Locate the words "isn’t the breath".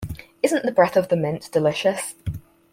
0.41-0.97